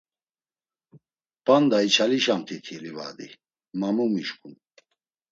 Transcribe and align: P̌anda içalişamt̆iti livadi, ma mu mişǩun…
P̌anda 1.45 1.77
içalişamt̆iti 1.87 2.75
livadi, 2.83 3.27
ma 3.79 3.89
mu 3.95 4.05
mişǩun… 4.13 4.55